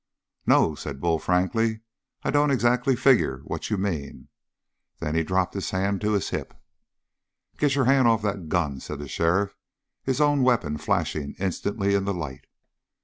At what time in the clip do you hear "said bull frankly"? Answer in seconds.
0.73-1.81